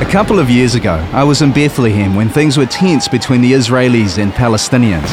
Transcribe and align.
A 0.00 0.06
couple 0.10 0.38
of 0.38 0.48
years 0.48 0.74
ago, 0.74 0.94
I 1.12 1.22
was 1.22 1.42
in 1.42 1.52
Bethlehem 1.52 2.14
when 2.14 2.30
things 2.30 2.56
were 2.56 2.64
tense 2.64 3.06
between 3.06 3.42
the 3.42 3.52
Israelis 3.52 4.16
and 4.16 4.32
Palestinians. 4.32 5.10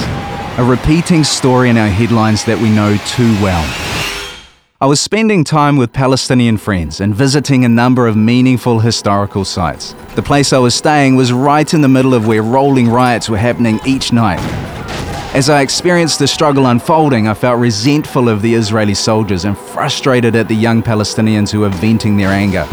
A 0.57 0.63
repeating 0.63 1.25
story 1.25 1.69
in 1.69 1.77
our 1.77 1.89
headlines 1.89 2.45
that 2.45 2.57
we 2.57 2.69
know 2.69 2.95
too 3.05 3.33
well. 3.43 3.61
I 4.79 4.85
was 4.85 5.01
spending 5.01 5.43
time 5.43 5.75
with 5.75 5.91
Palestinian 5.91 6.55
friends 6.55 7.01
and 7.01 7.13
visiting 7.13 7.65
a 7.65 7.69
number 7.69 8.07
of 8.07 8.15
meaningful 8.15 8.79
historical 8.79 9.43
sites. 9.43 9.93
The 10.15 10.23
place 10.23 10.53
I 10.53 10.59
was 10.59 10.73
staying 10.73 11.17
was 11.17 11.33
right 11.33 11.71
in 11.73 11.81
the 11.81 11.89
middle 11.89 12.13
of 12.13 12.25
where 12.25 12.41
rolling 12.41 12.87
riots 12.87 13.27
were 13.27 13.37
happening 13.37 13.81
each 13.85 14.13
night. 14.13 14.39
As 15.35 15.49
I 15.49 15.63
experienced 15.63 16.19
the 16.19 16.27
struggle 16.27 16.65
unfolding, 16.65 17.27
I 17.27 17.33
felt 17.33 17.59
resentful 17.59 18.29
of 18.29 18.41
the 18.41 18.53
Israeli 18.53 18.95
soldiers 18.95 19.43
and 19.43 19.57
frustrated 19.57 20.33
at 20.37 20.47
the 20.47 20.55
young 20.55 20.81
Palestinians 20.81 21.51
who 21.51 21.59
were 21.59 21.69
venting 21.69 22.15
their 22.15 22.29
anger. 22.29 22.65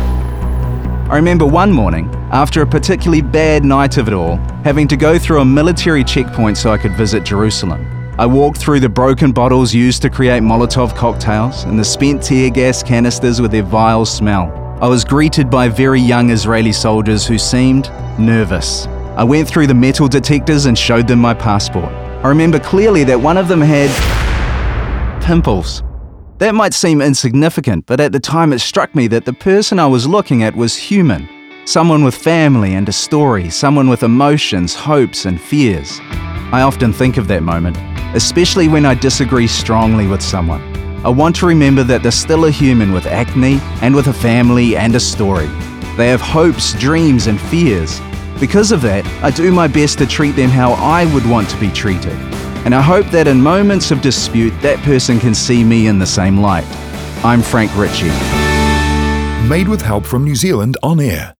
I 1.14 1.18
remember 1.18 1.46
one 1.46 1.70
morning, 1.70 2.12
after 2.32 2.62
a 2.62 2.66
particularly 2.66 3.22
bad 3.22 3.64
night 3.64 3.98
of 3.98 4.08
it 4.08 4.14
all, 4.14 4.34
having 4.64 4.88
to 4.88 4.96
go 4.96 5.16
through 5.16 5.42
a 5.42 5.44
military 5.44 6.02
checkpoint 6.02 6.58
so 6.58 6.72
I 6.72 6.76
could 6.76 6.96
visit 6.96 7.22
Jerusalem. 7.22 7.86
I 8.18 8.26
walked 8.26 8.58
through 8.58 8.80
the 8.80 8.88
broken 8.88 9.30
bottles 9.30 9.72
used 9.72 10.02
to 10.02 10.10
create 10.10 10.42
Molotov 10.42 10.96
cocktails 10.96 11.62
and 11.66 11.78
the 11.78 11.84
spent 11.84 12.20
tear 12.20 12.50
gas 12.50 12.82
canisters 12.82 13.40
with 13.40 13.52
their 13.52 13.62
vile 13.62 14.04
smell. 14.04 14.50
I 14.82 14.88
was 14.88 15.04
greeted 15.04 15.48
by 15.48 15.68
very 15.68 16.00
young 16.00 16.30
Israeli 16.30 16.72
soldiers 16.72 17.24
who 17.24 17.38
seemed 17.38 17.90
nervous. 18.18 18.88
I 19.16 19.22
went 19.22 19.46
through 19.46 19.68
the 19.68 19.74
metal 19.74 20.08
detectors 20.08 20.66
and 20.66 20.76
showed 20.76 21.06
them 21.06 21.20
my 21.20 21.32
passport. 21.32 21.92
I 22.24 22.28
remember 22.28 22.58
clearly 22.58 23.04
that 23.04 23.20
one 23.20 23.36
of 23.36 23.46
them 23.46 23.60
had 23.60 23.88
pimples. 25.22 25.84
That 26.38 26.56
might 26.56 26.74
seem 26.74 27.00
insignificant, 27.00 27.86
but 27.86 28.00
at 28.00 28.10
the 28.10 28.18
time 28.18 28.52
it 28.52 28.58
struck 28.58 28.92
me 28.96 29.06
that 29.06 29.24
the 29.24 29.32
person 29.32 29.78
I 29.78 29.86
was 29.86 30.08
looking 30.08 30.42
at 30.42 30.56
was 30.56 30.76
human. 30.76 31.28
Someone 31.64 32.02
with 32.02 32.16
family 32.16 32.74
and 32.74 32.88
a 32.88 32.92
story, 32.92 33.48
someone 33.50 33.88
with 33.88 34.02
emotions, 34.02 34.74
hopes, 34.74 35.26
and 35.26 35.40
fears. 35.40 36.00
I 36.52 36.62
often 36.62 36.92
think 36.92 37.18
of 37.18 37.28
that 37.28 37.44
moment, 37.44 37.76
especially 38.16 38.66
when 38.66 38.84
I 38.84 38.94
disagree 38.94 39.46
strongly 39.46 40.08
with 40.08 40.20
someone. 40.20 40.60
I 41.06 41.08
want 41.08 41.36
to 41.36 41.46
remember 41.46 41.84
that 41.84 42.02
they're 42.02 42.10
still 42.10 42.46
a 42.46 42.50
human 42.50 42.92
with 42.92 43.06
acne 43.06 43.60
and 43.80 43.94
with 43.94 44.08
a 44.08 44.12
family 44.12 44.76
and 44.76 44.96
a 44.96 45.00
story. 45.00 45.46
They 45.96 46.08
have 46.08 46.20
hopes, 46.20 46.74
dreams, 46.74 47.28
and 47.28 47.40
fears. 47.40 48.00
Because 48.40 48.72
of 48.72 48.82
that, 48.82 49.06
I 49.22 49.30
do 49.30 49.52
my 49.52 49.68
best 49.68 49.98
to 49.98 50.06
treat 50.06 50.32
them 50.32 50.50
how 50.50 50.72
I 50.72 51.04
would 51.14 51.26
want 51.30 51.48
to 51.50 51.60
be 51.60 51.70
treated 51.70 52.18
and 52.64 52.74
I 52.74 52.82
hope 52.82 53.06
that 53.08 53.26
in 53.28 53.40
moments 53.40 53.90
of 53.90 54.00
dispute, 54.00 54.52
that 54.60 54.78
person 54.84 55.18
can 55.18 55.34
see 55.34 55.64
me 55.64 55.86
in 55.86 55.98
the 55.98 56.06
same 56.06 56.38
light. 56.38 56.66
I'm 57.24 57.42
Frank 57.42 57.74
Ritchie. 57.76 58.08
Made 59.48 59.68
with 59.68 59.82
help 59.82 60.04
from 60.04 60.24
New 60.24 60.34
Zealand 60.34 60.76
on 60.82 61.00
air. 61.00 61.32